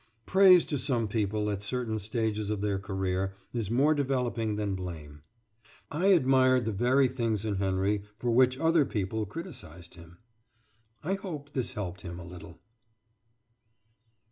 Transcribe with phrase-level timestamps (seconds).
[0.25, 5.21] Praise to some people at certain stages of their career is more developing than blame.
[5.91, 10.17] I admired the very things in Henry for which other people criticised him.
[11.03, 12.57] I hope this helped him a little.